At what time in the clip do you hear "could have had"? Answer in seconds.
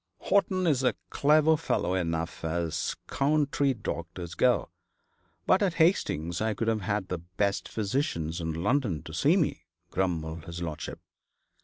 6.55-7.09